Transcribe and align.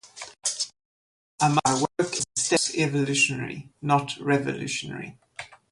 I 1.39 1.49
must 1.49 1.63
do 1.63 1.69
my 1.71 1.79
work 1.81 2.15
in 2.17 2.23
steps-evolutionary, 2.35 3.69
not 3.83 4.17
revolutionary. 4.19 5.19